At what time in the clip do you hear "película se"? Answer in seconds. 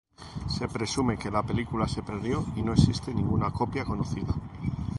1.45-2.01